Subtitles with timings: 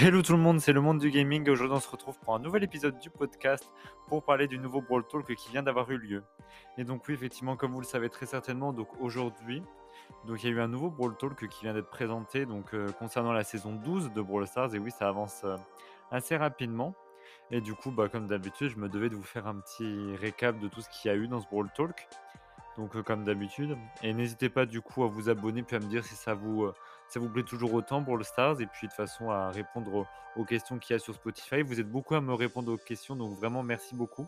[0.00, 1.50] Hello tout le monde, c'est le monde du gaming.
[1.50, 3.68] Aujourd'hui, on se retrouve pour un nouvel épisode du podcast
[4.06, 6.22] pour parler du nouveau Brawl Talk qui vient d'avoir eu lieu.
[6.76, 9.60] Et donc, oui, effectivement, comme vous le savez très certainement, donc aujourd'hui,
[10.24, 12.92] donc il y a eu un nouveau Brawl Talk qui vient d'être présenté donc euh,
[12.92, 14.72] concernant la saison 12 de Brawl Stars.
[14.76, 15.56] Et oui, ça avance euh,
[16.12, 16.94] assez rapidement.
[17.50, 20.60] Et du coup, bah, comme d'habitude, je me devais de vous faire un petit récap
[20.60, 22.06] de tout ce qu'il y a eu dans ce Brawl Talk.
[22.76, 23.76] Donc, euh, comme d'habitude.
[24.04, 26.70] Et n'hésitez pas du coup à vous abonner puis à me dire si ça vous
[27.08, 30.06] ça vous plaît toujours autant pour le Stars et puis de façon à répondre
[30.36, 31.62] aux, questions qu'il y a sur Spotify.
[31.62, 34.26] Vous êtes beaucoup à me répondre aux questions, donc vraiment merci beaucoup.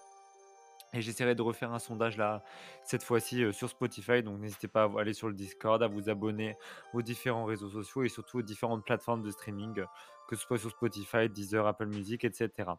[0.92, 2.42] Et j'essaierai de refaire un sondage là,
[2.82, 4.22] cette fois-ci sur Spotify.
[4.22, 6.56] Donc n'hésitez pas à aller sur le Discord, à vous abonner
[6.94, 9.84] aux différents réseaux sociaux et surtout aux différentes plateformes de streaming,
[10.26, 12.70] que ce soit sur Spotify, Deezer, Apple Music, etc.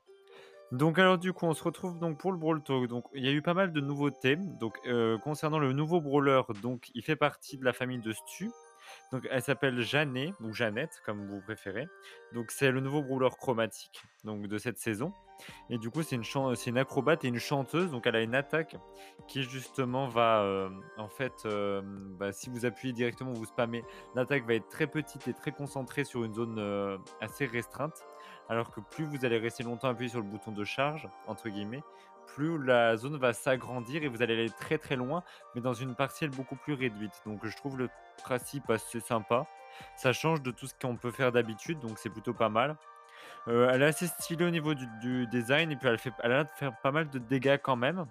[0.74, 2.88] Donc alors du coup, on se retrouve donc pour le Brawl Talk.
[2.88, 4.36] Donc il y a eu pas mal de nouveautés.
[4.36, 4.78] Donc
[5.24, 8.50] concernant le nouveau brawler, donc il fait partie de la famille de Stu.
[9.12, 11.88] Donc elle s'appelle Jeannet ou Jeannette comme vous préférez.
[12.34, 15.14] Donc c'est le nouveau brawler chromatique donc de cette saison.
[15.70, 16.24] Et du coup c'est une
[16.68, 18.76] une acrobate et une chanteuse donc elle a une attaque
[19.28, 21.82] qui justement va euh, en fait euh,
[22.20, 23.84] bah, si vous appuyez directement vous spammez
[24.16, 28.06] l'attaque va être très petite et très concentrée sur une zone euh, assez restreinte
[28.50, 31.84] alors que plus vous allez rester longtemps appuyé sur le bouton de charge entre guillemets
[32.36, 35.96] plus la zone va s'agrandir et vous allez aller très très loin, mais dans une
[35.96, 37.14] parcelle beaucoup plus réduite.
[37.26, 37.90] Donc je trouve le
[38.24, 39.48] principe assez sympa.
[39.96, 42.78] Ça change de tout ce qu'on peut faire d'habitude, donc c'est plutôt pas mal.
[43.48, 46.46] Euh, elle est assez stylée au niveau du, design et puis elle, fait, elle a
[46.46, 48.06] faire pas mal de dégâts quand même.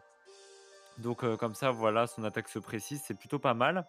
[1.00, 3.86] Donc comme ça, voilà, son attaque se précise, c'est plutôt pas mal.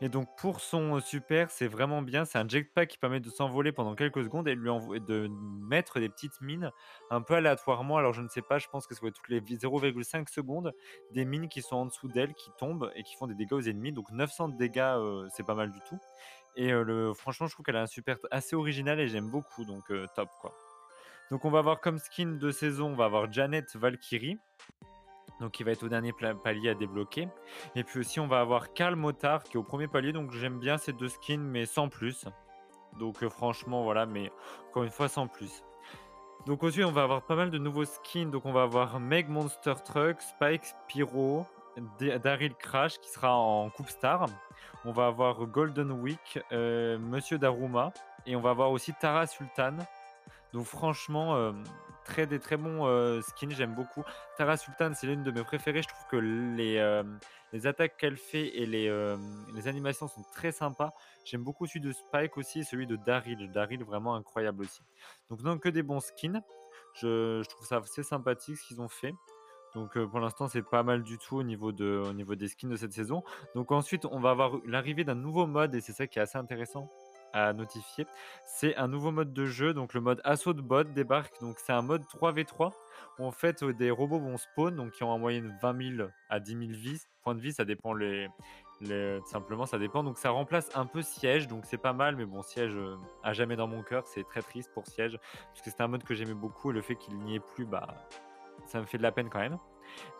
[0.00, 2.24] Et donc pour son super, c'est vraiment bien.
[2.24, 5.28] C'est un jetpack qui permet de s'envoler pendant quelques secondes et de
[5.60, 6.70] mettre des petites mines
[7.10, 7.96] un peu aléatoirement.
[7.96, 10.72] Alors je ne sais pas, je pense que c'est toutes les 0,5 secondes,
[11.12, 13.62] des mines qui sont en dessous d'elle, qui tombent et qui font des dégâts aux
[13.62, 13.92] ennemis.
[13.92, 14.94] Donc 900 de dégâts,
[15.32, 15.98] c'est pas mal du tout.
[16.54, 19.64] Et le, franchement, je trouve qu'elle a un super assez original et j'aime beaucoup.
[19.64, 20.54] Donc top quoi.
[21.32, 24.38] Donc on va avoir comme skin de saison, on va avoir Janet Valkyrie
[25.40, 27.26] donc il va être au dernier palier à débloquer.
[27.74, 30.60] Et puis aussi, on va avoir Karl Motard qui est au premier palier, donc j'aime
[30.60, 32.26] bien ces deux skins, mais sans plus.
[33.00, 34.30] Donc euh, franchement, voilà, mais
[34.68, 35.64] encore une fois, sans plus.
[36.46, 38.30] Donc aussi, on va avoir pas mal de nouveaux skins.
[38.30, 41.44] Donc on va avoir Meg Monster Truck, Spike Spyro,
[41.98, 44.26] Daryl Crash qui sera en Coupe Star.
[44.84, 47.92] On va avoir Golden Week, euh, Monsieur Daruma.
[48.26, 49.78] Et on va avoir aussi Tara Sultan.
[50.52, 51.52] Donc franchement, euh,
[52.04, 54.04] très des très bons euh, skins, j'aime beaucoup.
[54.36, 55.82] Tara Sultan, c'est l'une de mes préférées.
[55.82, 57.02] Je trouve que les, euh,
[57.64, 60.92] attaques qu'elle fait et les, animations sont très sympas.
[61.24, 63.50] J'aime beaucoup celui de Spike aussi et celui de Daryl.
[63.50, 64.82] Daryl, vraiment incroyable aussi.
[65.30, 66.42] Donc, non que des bons skins.
[66.94, 69.14] Je, trouve ça assez sympathique ce qu'ils ont fait.
[69.74, 72.76] Donc pour l'instant, c'est pas mal du tout au niveau, au niveau des skins de
[72.76, 73.22] cette saison.
[73.54, 76.36] Donc ensuite, on va avoir l'arrivée d'un nouveau mode et c'est ça qui est assez
[76.36, 76.90] intéressant
[77.32, 78.06] à notifier.
[78.44, 81.40] C'est un nouveau mode de jeu, donc le mode assaut de bot débarque.
[81.40, 82.72] Donc c'est un mode 3v3
[83.18, 86.40] où en fait des robots vont spawn, donc qui ont en moyenne 20 000 à
[86.40, 88.28] 10 000 vies, points de vie, ça dépend les,
[88.80, 90.02] les, simplement ça dépend.
[90.04, 93.32] Donc ça remplace un peu Siège, donc c'est pas mal, mais bon Siège euh, à
[93.32, 96.14] jamais dans mon cœur, c'est très triste pour Siège parce que c'était un mode que
[96.14, 98.06] j'aimais beaucoup et le fait qu'il n'y ait plus, bah
[98.66, 99.58] ça me fait de la peine quand même.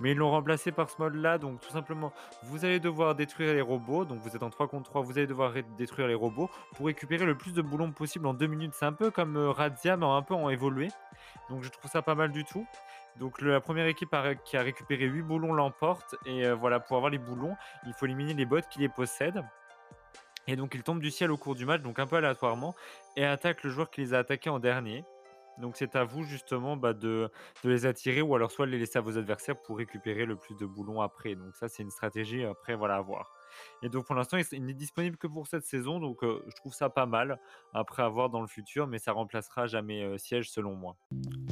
[0.01, 2.13] Mais ils l'ont remplacé par ce mode-là, donc tout simplement,
[2.45, 4.05] vous allez devoir détruire les robots.
[4.05, 7.25] Donc vous êtes en 3 contre 3, vous allez devoir détruire les robots pour récupérer
[7.25, 8.73] le plus de boulons possible en 2 minutes.
[8.75, 9.53] C'est un peu comme euh,
[9.85, 10.89] mais un peu en évolué.
[11.49, 12.67] Donc je trouve ça pas mal du tout.
[13.19, 16.15] Donc la première équipe qui a récupéré 8 boulons l'emporte.
[16.27, 17.57] Et euh, voilà, pour avoir les boulons,
[17.87, 19.43] il faut éliminer les bots qui les possèdent.
[20.49, 22.75] Et donc ils tombent du ciel au cours du match, donc un peu aléatoirement,
[23.17, 25.05] et attaquent le joueur qui les a attaqués en dernier.
[25.59, 27.31] Donc c'est à vous justement bah, de,
[27.65, 30.67] les attirer ou alors soit les laisser à vos adversaires pour récupérer le plus de
[30.67, 31.35] boulons après.
[31.35, 33.33] Donc ça c'est une stratégie après voilà à voir.
[33.83, 36.89] Et donc pour l'instant il n'est disponible que pour cette saison donc je trouve ça
[36.91, 37.39] pas mal
[37.75, 40.97] après à voir dans le futur mais ça remplacera jamais siège selon moi.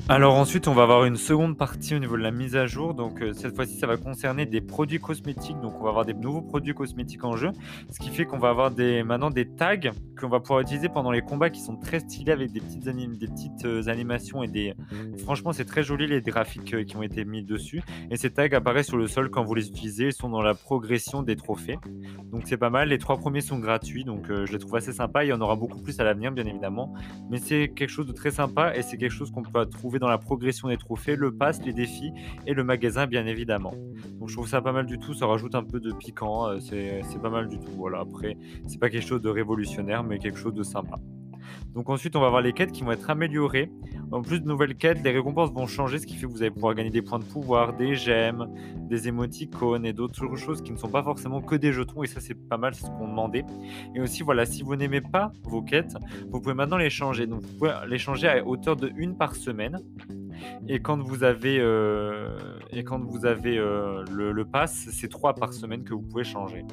[0.09, 2.94] Alors ensuite, on va avoir une seconde partie au niveau de la mise à jour.
[2.94, 5.61] Donc euh, cette fois-ci, ça va concerner des produits cosmétiques.
[5.61, 7.50] Donc on va avoir des nouveaux produits cosmétiques en jeu,
[7.91, 9.77] ce qui fait qu'on va avoir des, maintenant des tags
[10.19, 13.27] qu'on va pouvoir utiliser pendant les combats qui sont très stylés avec des petites, des
[13.28, 14.75] petites euh, animations et des.
[15.19, 17.82] Franchement, c'est très joli les graphiques euh, qui ont été mis dessus.
[18.11, 20.06] Et ces tags apparaissent sur le sol quand vous les utilisez.
[20.06, 21.79] Ils sont dans la progression des trophées.
[22.31, 22.88] Donc c'est pas mal.
[22.88, 25.25] Les trois premiers sont gratuits, donc je les trouve assez sympa.
[25.25, 26.94] Il y en aura beaucoup plus à l'avenir, bien évidemment.
[27.31, 30.08] Mais c'est quelque chose de très sympa et c'est quelque chose qu'on peut trouver dans
[30.08, 32.12] la progression des trophées, le pass, les défis
[32.46, 33.75] et le magasin bien évidemment.
[34.19, 36.58] Donc je trouve ça pas mal du tout, ça rajoute un peu de piquant, euh,
[36.60, 37.72] c'est pas mal du tout.
[37.76, 40.98] Voilà, après, c'est pas quelque chose de révolutionnaire, mais quelque chose de sympa.
[41.75, 43.70] Donc ensuite, on va avoir les quêtes qui vont être améliorées.
[44.12, 46.50] En plus de nouvelles quêtes, les récompenses vont changer, ce qui fait que vous allez
[46.50, 48.52] pouvoir gagner des points de pouvoir, des gemmes,
[48.88, 52.02] des émoticônes et d'autres choses qui ne sont pas forcément que des jetons.
[52.02, 53.44] Et ça, c'est pas mal, ce qu'on demandait.
[53.94, 55.94] Et aussi, voilà, si vous n'aimez pas vos quêtes,
[56.31, 57.26] vous pouvez maintenant les changer.
[57.26, 59.78] Donc vous pouvez les changer à hauteur de une par semaine.
[60.69, 62.37] Et quand vous avez, euh,
[62.70, 66.64] et quand vous avez euh, le, pass, c'est trois par semaine que vous pouvez changer.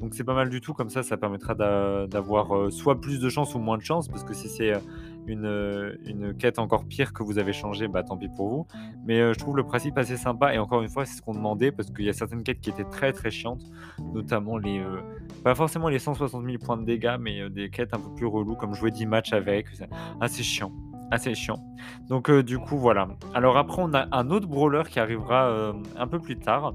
[0.00, 3.28] Donc c'est pas mal du tout, comme ça, ça permettra d'avoir euh, soit plus de
[3.28, 4.72] chance ou moins de chance, parce que si c'est
[5.26, 8.66] une, une, quête encore pire que vous avez changé, bah tant pis pour vous.
[9.04, 11.72] Mais je trouve le principe assez sympa, et encore une fois, c'est ce qu'on demandait,
[11.72, 13.62] parce qu'il y a certaines quêtes qui étaient très très chiantes,
[14.14, 14.82] notamment les,
[15.44, 18.56] pas forcément les 160 000 points de dégâts, mais des quêtes un peu plus reloues,
[18.56, 19.88] comme jouer 10 matchs avec, c'est
[20.20, 20.72] assez chiant
[21.10, 21.58] assez chiant.
[22.08, 23.08] Donc euh, du coup voilà.
[23.34, 26.74] Alors après on a un autre brawler qui arrivera euh, un peu plus tard.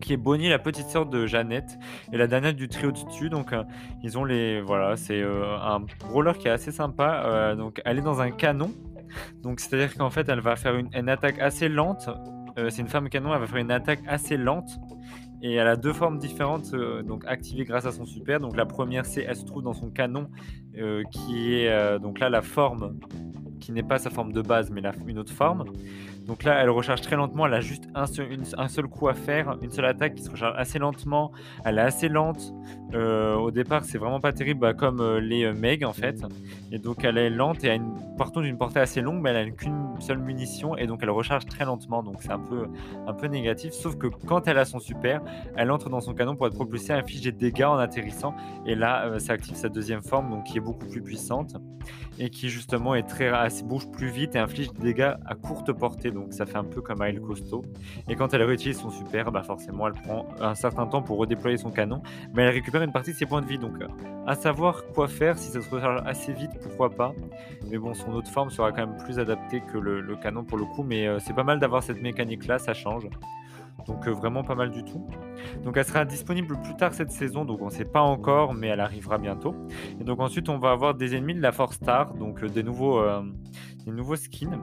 [0.00, 1.78] qui est Bonnie, la petite sœur de Jeannette
[2.12, 3.30] et la dernière du trio dessus.
[3.30, 3.64] Donc euh,
[4.02, 7.54] ils ont les voilà, c'est un brawler qui est assez sympa.
[7.56, 8.72] donc elle est dans un canon.
[9.42, 12.08] Donc c'est-à-dire qu'en fait elle va faire une, une attaque assez lente.
[12.56, 14.78] c'est une femme canon, elle va faire une attaque assez lente
[15.42, 16.74] et elle a deux formes différentes,
[17.04, 18.40] donc activées grâce à son super.
[18.40, 20.28] Donc la première, c'est elle se trouve dans son canon,
[21.10, 22.98] qui est donc là la forme
[23.62, 25.64] qui n'est pas sa forme de base, mais la, une autre forme.
[26.26, 27.46] Donc là, elle recharge très lentement.
[27.46, 30.78] Elle a juste un seul, coup à faire, une seule attaque qui se recharge assez
[30.78, 31.32] lentement.
[31.64, 32.52] Elle est assez lente.
[32.94, 36.22] Euh, au départ, c'est vraiment pas terrible, bah, comme euh, les euh, Meg en fait.
[36.70, 37.94] Et donc, elle est lente et a une,
[38.58, 42.02] portée assez longue, mais elle a qu'une seule munition et donc elle recharge très lentement.
[42.02, 43.72] Donc, c'est un peu, négatif.
[43.72, 45.22] Sauf que quand elle a son super,
[45.56, 48.34] elle entre dans son canon pour être propulsée, infliger des dégâts en atterrissant.
[48.66, 51.56] Et là, ça active sa deuxième forme, donc qui est beaucoup plus puissante
[52.18, 53.30] et qui justement est très,
[53.64, 56.80] bouge plus vite et inflige des dégâts à courte portée donc ça fait un peu
[56.80, 57.64] comme Aile Costaud.
[58.08, 61.56] Et quand elle réutilise son super, bah forcément elle prend un certain temps pour redéployer
[61.56, 62.02] son canon,
[62.34, 63.58] mais elle récupère une partie de ses points de vie.
[63.58, 63.74] Donc
[64.26, 67.12] à savoir quoi faire, si ça se recharge assez vite, pourquoi pas.
[67.70, 70.64] Mais bon, son autre forme sera quand même plus adaptée que le, canon pour le
[70.64, 73.08] coup, mais euh, c'est pas mal d'avoir cette mécanique là, ça change.
[73.86, 75.04] Donc euh, vraiment pas mal du tout.
[75.64, 78.68] Donc elle sera disponible plus tard cette saison, donc on ne sait pas encore, mais
[78.68, 79.54] elle arrivera bientôt.
[80.00, 82.62] Et donc ensuite on va avoir des ennemis de la Force Star, donc euh, des
[82.62, 83.02] nouveaux,
[83.84, 84.58] des nouveaux skins.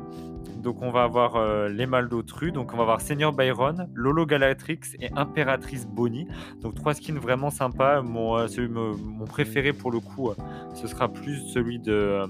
[0.59, 4.79] Donc on va avoir euh, les Maldotru, donc on va avoir Seigneur Byron, Lolo Galatrix
[4.99, 6.27] et Impératrice Bonnie.
[6.61, 8.01] Donc trois skins vraiment sympas.
[8.01, 8.47] Mon, euh,
[9.25, 10.35] préféré pour le coup, euh,
[10.73, 12.25] ce sera plus celui de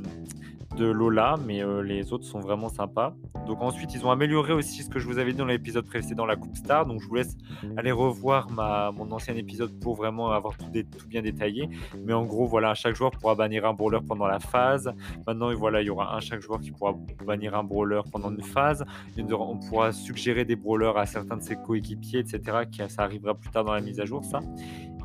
[0.80, 3.14] de Lola, mais euh, les autres sont vraiment sympas.
[3.46, 6.26] Donc ensuite, ils ont amélioré aussi ce que je vous avais dit dans l'épisode précédent,
[6.26, 6.86] la Coupe Star.
[6.86, 7.36] Donc je vous laisse
[7.76, 11.70] aller revoir ma, mon ancien épisode pour vraiment avoir tout, tout, bien détaillé.
[12.06, 14.94] Mais en gros, voilà, chaque joueur pourra bannir un brawler pendant la phase.
[15.28, 18.42] Maintenant, voilà, il y aura un chaque joueur qui pourra bannir un brawler pendant une
[18.42, 18.86] phase.
[19.18, 22.42] On pourra suggérer des brawlers à certains de ses coéquipiers, etc.
[22.88, 24.40] Ça arrivera plus tard dans la mise à jour, ça.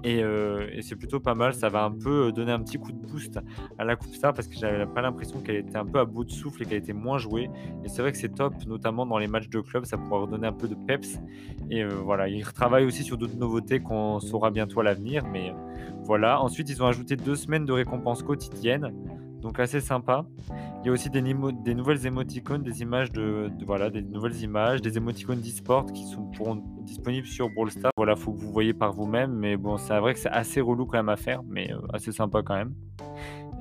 [0.05, 1.55] Euh, et, c'est plutôt pas mal.
[1.55, 3.39] Ça va un peu euh, donner un petit coup de boost
[3.79, 6.25] à la Coupe Star parce que j'avais pas l'impression qu'elle était un peu à bout
[6.25, 7.51] de souffle et qu'elle était moins jouée.
[7.85, 9.85] Et c'est vrai que c'est top, notamment dans les matchs de club.
[9.85, 11.19] Ça pourra redonner un peu de peps.
[11.71, 15.25] Et euh, voilà, ils retravaillent aussi sur d'autres nouveautés qu'on saura bientôt à l'avenir.
[15.33, 15.55] Mais
[16.03, 16.41] voilà.
[16.41, 18.93] Ensuite, ils ont ajouté deux semaines de récompenses quotidiennes
[19.45, 20.25] donc assez sympa.
[20.85, 24.99] Il y a aussi des, nouvelles émoticônes, des images de, voilà, des nouvelles images, des
[24.99, 27.91] émoticônes d'e-sport qui sont disponibles sur Brawl Stars.
[27.97, 30.85] Voilà, faut que vous voyez par vous-même, mais bon, c'est vrai que c'est assez relou
[30.85, 32.75] quand même à faire, mais euh, assez sympa quand même.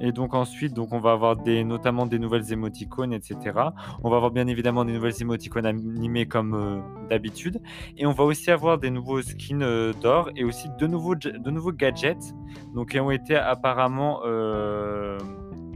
[0.02, 3.38] Et donc ensuite, donc on va avoir des, notamment des nouvelles émoticônes, etc.
[4.04, 7.62] On va avoir bien évidemment des nouvelles émoticônes animées comme euh, d'habitude.
[7.96, 11.52] Et on va aussi avoir des nouveaux skins euh, d'or et aussi de nouveaux, de
[11.52, 12.34] nouveaux gadgets
[12.76, 14.20] donc, qui ont été apparemment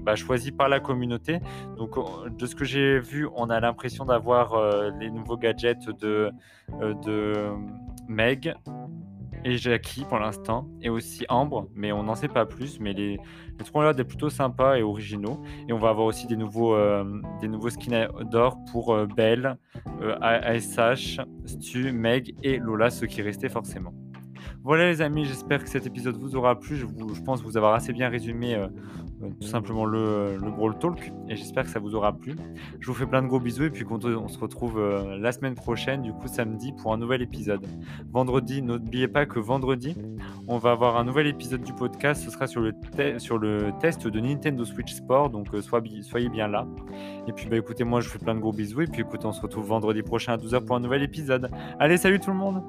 [0.07, 1.41] bah, choisi par la communauté.
[1.75, 1.97] Donc,
[2.37, 6.31] de ce que j'ai vu, on a l'impression d'avoir euh, les nouveaux gadgets de,
[6.81, 7.33] euh, de
[8.07, 8.55] Meg
[9.43, 12.79] et Jackie pour l'instant, et aussi Ambre, mais on n'en sait pas plus.
[12.79, 13.19] Mais les,
[13.59, 15.41] les trois là, sont plutôt sympas et originaux.
[15.67, 17.03] Et on va avoir aussi des nouveaux, euh,
[17.41, 19.57] des nouveaux skins d'or pour Belle,
[20.21, 23.91] ASH, Stu, Meg et Lola, ceux qui restaient forcément.
[24.67, 26.75] Voilà les amis, j'espère que cet épisode vous aura plu.
[26.75, 26.85] Je,
[27.21, 28.67] pense vous avoir assez bien résumé euh,
[29.39, 31.13] tout simplement le, le, Brawl Talk.
[31.29, 32.35] Et j'espère que ça vous aura plu.
[32.81, 35.55] Je vous fais plein de gros bisous et puis on se retrouve euh, la semaine
[35.55, 37.65] prochaine, du coup samedi, pour un nouvel épisode.
[38.11, 39.95] Vendredi, n'oubliez pas que vendredi,
[40.49, 42.25] on va avoir un nouvel épisode du podcast.
[42.25, 42.73] Ce sera sur le,
[43.79, 46.67] test de Nintendo Switch Sport, donc euh, soyez bien là.
[47.25, 49.27] Et puis bah écoutez, moi je vous fais plein de gros bisous et puis écoutez,
[49.27, 51.49] on se retrouve vendredi prochain à 12h pour un nouvel épisode.
[51.79, 52.63] Allez, salut tout le monde